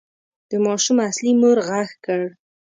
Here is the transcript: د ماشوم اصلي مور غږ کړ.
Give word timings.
د 0.49 0.51
ماشوم 0.65 0.97
اصلي 1.09 1.31
مور 1.41 1.57
غږ 1.67 1.89
کړ. 2.05 2.23